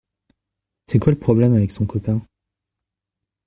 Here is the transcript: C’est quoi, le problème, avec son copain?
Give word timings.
C’est 0.87 0.97
quoi, 0.97 1.13
le 1.13 1.19
problème, 1.19 1.53
avec 1.53 1.69
son 1.69 1.85
copain? 1.85 2.25